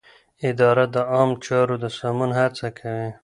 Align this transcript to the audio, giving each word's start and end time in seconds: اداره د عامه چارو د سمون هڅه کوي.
اداره 0.49 0.85
د 0.93 0.95
عامه 1.11 1.35
چارو 1.45 1.75
د 1.83 1.85
سمون 1.97 2.31
هڅه 2.39 2.67
کوي. 2.79 3.09